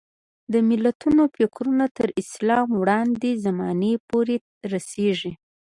[0.51, 4.35] د متلونو فکرونه تر اسلام وړاندې زمانې پورې
[4.73, 5.31] رسېږي